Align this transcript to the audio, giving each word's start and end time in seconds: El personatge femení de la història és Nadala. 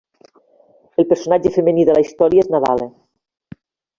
El 1.01 1.05
personatge 1.11 1.51
femení 1.59 1.85
de 1.89 1.97
la 1.97 2.03
història 2.05 2.45
és 2.45 2.51
Nadala. 2.57 2.89